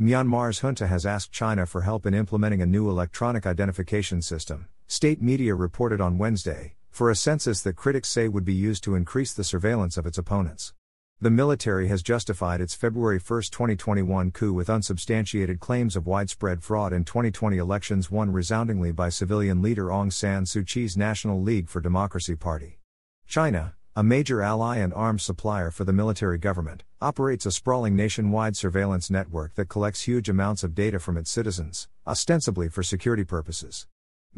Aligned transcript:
Myanmar's 0.00 0.60
junta 0.60 0.86
has 0.86 1.04
asked 1.04 1.32
China 1.32 1.66
for 1.66 1.80
help 1.80 2.06
in 2.06 2.14
implementing 2.14 2.62
a 2.62 2.66
new 2.66 2.88
electronic 2.88 3.44
identification 3.44 4.22
system, 4.22 4.68
state 4.86 5.20
media 5.20 5.56
reported 5.56 6.00
on 6.00 6.18
Wednesday, 6.18 6.76
for 6.88 7.10
a 7.10 7.16
census 7.16 7.62
that 7.62 7.74
critics 7.74 8.08
say 8.08 8.28
would 8.28 8.44
be 8.44 8.54
used 8.54 8.84
to 8.84 8.94
increase 8.94 9.32
the 9.34 9.42
surveillance 9.42 9.96
of 9.96 10.06
its 10.06 10.16
opponents. 10.16 10.72
The 11.20 11.32
military 11.32 11.88
has 11.88 12.00
justified 12.04 12.60
its 12.60 12.76
February 12.76 13.18
1, 13.18 13.42
2021 13.50 14.30
coup 14.30 14.52
with 14.52 14.70
unsubstantiated 14.70 15.58
claims 15.58 15.96
of 15.96 16.06
widespread 16.06 16.62
fraud 16.62 16.92
in 16.92 17.04
2020 17.04 17.56
elections 17.56 18.08
won 18.08 18.32
resoundingly 18.32 18.92
by 18.92 19.08
civilian 19.08 19.60
leader 19.60 19.86
Aung 19.86 20.12
San 20.12 20.44
Suu 20.44 20.64
Kyi's 20.64 20.96
National 20.96 21.42
League 21.42 21.68
for 21.68 21.80
Democracy 21.80 22.36
Party. 22.36 22.78
China, 23.26 23.74
a 23.98 24.02
major 24.04 24.42
ally 24.42 24.76
and 24.76 24.94
arms 24.94 25.24
supplier 25.24 25.72
for 25.72 25.82
the 25.82 25.92
military 25.92 26.38
government, 26.38 26.84
operates 27.00 27.44
a 27.46 27.50
sprawling 27.50 27.96
nationwide 27.96 28.56
surveillance 28.56 29.10
network 29.10 29.56
that 29.56 29.68
collects 29.68 30.02
huge 30.02 30.28
amounts 30.28 30.62
of 30.62 30.72
data 30.72 31.00
from 31.00 31.16
its 31.16 31.28
citizens, 31.28 31.88
ostensibly 32.06 32.68
for 32.68 32.84
security 32.84 33.24
purposes. 33.24 33.88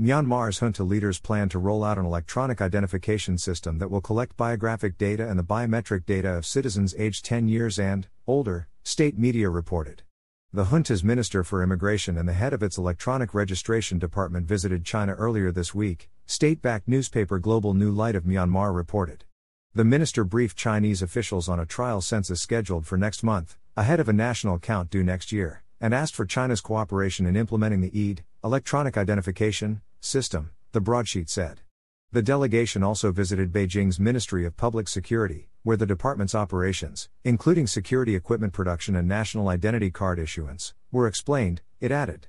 Myanmar's 0.00 0.60
junta 0.60 0.82
leaders 0.82 1.20
plan 1.20 1.50
to 1.50 1.58
roll 1.58 1.84
out 1.84 1.98
an 1.98 2.06
electronic 2.06 2.62
identification 2.62 3.36
system 3.36 3.76
that 3.76 3.90
will 3.90 4.00
collect 4.00 4.34
biographic 4.34 4.96
data 4.96 5.28
and 5.28 5.38
the 5.38 5.44
biometric 5.44 6.06
data 6.06 6.30
of 6.30 6.46
citizens 6.46 6.94
aged 6.96 7.22
10 7.26 7.46
years 7.46 7.78
and 7.78 8.08
older, 8.26 8.66
state 8.82 9.18
media 9.18 9.50
reported. 9.50 10.04
The 10.54 10.64
junta's 10.64 11.04
Minister 11.04 11.44
for 11.44 11.62
Immigration 11.62 12.16
and 12.16 12.26
the 12.26 12.32
head 12.32 12.54
of 12.54 12.62
its 12.62 12.78
electronic 12.78 13.34
registration 13.34 13.98
department 13.98 14.46
visited 14.46 14.86
China 14.86 15.12
earlier 15.12 15.52
this 15.52 15.74
week, 15.74 16.08
state 16.24 16.62
backed 16.62 16.88
newspaper 16.88 17.38
Global 17.38 17.74
New 17.74 17.90
Light 17.90 18.14
of 18.14 18.24
Myanmar 18.24 18.74
reported. 18.74 19.26
The 19.72 19.84
minister 19.84 20.24
briefed 20.24 20.56
Chinese 20.56 21.00
officials 21.00 21.48
on 21.48 21.60
a 21.60 21.64
trial 21.64 22.00
census 22.00 22.40
scheduled 22.40 22.86
for 22.86 22.98
next 22.98 23.22
month, 23.22 23.56
ahead 23.76 24.00
of 24.00 24.08
a 24.08 24.12
national 24.12 24.58
count 24.58 24.90
due 24.90 25.04
next 25.04 25.30
year, 25.30 25.62
and 25.80 25.94
asked 25.94 26.16
for 26.16 26.26
China's 26.26 26.60
cooperation 26.60 27.24
in 27.24 27.36
implementing 27.36 27.80
the 27.80 27.96
EID, 27.96 28.24
electronic 28.42 28.98
identification, 28.98 29.80
system, 30.00 30.50
the 30.72 30.80
broadsheet 30.80 31.30
said. 31.30 31.60
The 32.10 32.20
delegation 32.20 32.82
also 32.82 33.12
visited 33.12 33.52
Beijing's 33.52 34.00
Ministry 34.00 34.44
of 34.44 34.56
Public 34.56 34.88
Security, 34.88 35.50
where 35.62 35.76
the 35.76 35.86
department's 35.86 36.34
operations, 36.34 37.08
including 37.22 37.68
security 37.68 38.16
equipment 38.16 38.52
production 38.52 38.96
and 38.96 39.06
national 39.06 39.48
identity 39.48 39.92
card 39.92 40.18
issuance, 40.18 40.74
were 40.90 41.06
explained, 41.06 41.60
it 41.78 41.92
added. 41.92 42.26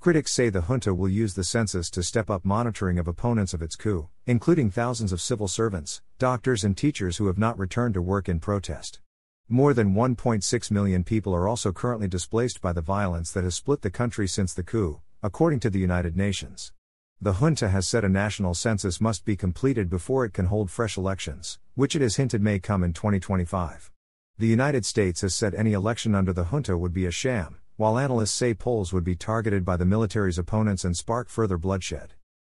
Critics 0.00 0.32
say 0.32 0.48
the 0.48 0.62
junta 0.62 0.94
will 0.94 1.10
use 1.10 1.34
the 1.34 1.44
census 1.44 1.90
to 1.90 2.02
step 2.02 2.30
up 2.30 2.42
monitoring 2.42 2.98
of 2.98 3.06
opponents 3.06 3.52
of 3.52 3.60
its 3.60 3.76
coup, 3.76 4.08
including 4.24 4.70
thousands 4.70 5.12
of 5.12 5.20
civil 5.20 5.46
servants, 5.46 6.00
doctors, 6.18 6.64
and 6.64 6.74
teachers 6.74 7.18
who 7.18 7.26
have 7.26 7.36
not 7.36 7.58
returned 7.58 7.92
to 7.92 8.00
work 8.00 8.26
in 8.26 8.40
protest. 8.40 9.00
More 9.46 9.74
than 9.74 9.92
1.6 9.92 10.70
million 10.70 11.04
people 11.04 11.34
are 11.34 11.46
also 11.46 11.70
currently 11.70 12.08
displaced 12.08 12.62
by 12.62 12.72
the 12.72 12.80
violence 12.80 13.30
that 13.32 13.44
has 13.44 13.56
split 13.56 13.82
the 13.82 13.90
country 13.90 14.26
since 14.26 14.54
the 14.54 14.62
coup, 14.62 15.02
according 15.22 15.60
to 15.60 15.68
the 15.68 15.80
United 15.80 16.16
Nations. 16.16 16.72
The 17.20 17.34
junta 17.34 17.68
has 17.68 17.86
said 17.86 18.02
a 18.02 18.08
national 18.08 18.54
census 18.54 19.02
must 19.02 19.26
be 19.26 19.36
completed 19.36 19.90
before 19.90 20.24
it 20.24 20.32
can 20.32 20.46
hold 20.46 20.70
fresh 20.70 20.96
elections, 20.96 21.58
which 21.74 21.94
it 21.94 22.00
has 22.00 22.16
hinted 22.16 22.40
may 22.40 22.58
come 22.58 22.82
in 22.82 22.94
2025. 22.94 23.90
The 24.38 24.46
United 24.46 24.86
States 24.86 25.20
has 25.20 25.34
said 25.34 25.54
any 25.54 25.74
election 25.74 26.14
under 26.14 26.32
the 26.32 26.44
junta 26.44 26.78
would 26.78 26.94
be 26.94 27.04
a 27.04 27.10
sham 27.10 27.58
while 27.80 27.96
analysts 27.96 28.32
say 28.32 28.52
polls 28.52 28.92
would 28.92 29.04
be 29.04 29.16
targeted 29.16 29.64
by 29.64 29.74
the 29.74 29.86
military's 29.86 30.36
opponents 30.36 30.84
and 30.84 30.94
spark 30.94 31.30
further 31.30 31.56
bloodshed. 31.56 32.12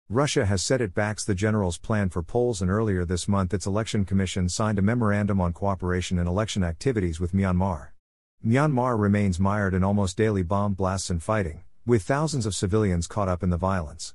Russia 0.07 0.45
has 0.45 0.63
said 0.63 0.81
it 0.81 0.93
backs 0.93 1.25
the 1.25 1.33
general's 1.33 1.79
plan 1.79 2.09
for 2.09 2.21
polls, 2.21 2.61
and 2.61 2.69
earlier 2.69 3.03
this 3.03 3.27
month, 3.27 3.51
its 3.51 3.65
election 3.65 4.05
commission 4.05 4.47
signed 4.47 4.77
a 4.77 4.83
memorandum 4.83 5.41
on 5.41 5.51
cooperation 5.51 6.19
in 6.19 6.27
election 6.27 6.63
activities 6.63 7.19
with 7.19 7.33
Myanmar. 7.33 7.87
Myanmar 8.45 8.99
remains 8.99 9.39
mired 9.39 9.73
in 9.73 9.83
almost 9.83 10.15
daily 10.15 10.43
bomb 10.43 10.75
blasts 10.75 11.09
and 11.09 11.23
fighting, 11.23 11.63
with 11.87 12.03
thousands 12.03 12.45
of 12.45 12.53
civilians 12.53 13.07
caught 13.07 13.27
up 13.27 13.41
in 13.41 13.49
the 13.49 13.57
violence. 13.57 14.13